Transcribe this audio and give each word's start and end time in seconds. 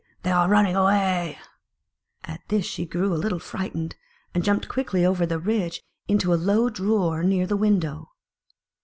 they 0.23 0.31
are 0.31 0.49
running 0.49 0.75
away!" 0.75 1.37
At 2.23 2.41
this 2.47 2.65
she 2.65 2.87
grew 2.87 3.13
a 3.13 3.21
little 3.21 3.37
frightened, 3.37 3.95
and 4.33 4.43
jumped 4.43 4.67
quickly 4.67 5.05
over 5.05 5.27
the 5.27 5.37
ridge 5.37 5.83
into 6.07 6.33
a 6.33 6.41
low 6.41 6.71
drawer 6.71 7.21
near 7.21 7.45
the 7.45 7.55
window. 7.55 8.09